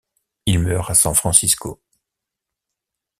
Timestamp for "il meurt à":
0.47-0.95